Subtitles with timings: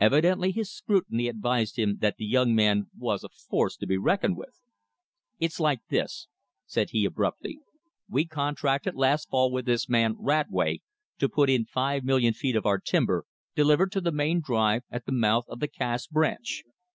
[0.00, 4.34] Evidently his scrutiny advised him that the young man was a force to be reckoned
[4.34, 4.62] with.
[5.38, 6.26] "It's like this,"
[6.64, 7.60] said he abruptly,
[8.08, 10.80] "we contracted last fall with this man Radway
[11.18, 15.04] to put in five million feet of our timber, delivered to the main drive at
[15.04, 16.64] the mouth of the Cass Branch.